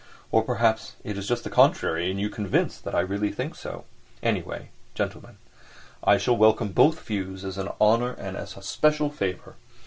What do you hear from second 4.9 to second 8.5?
gentlemen, I shall welcome both views as an honour and a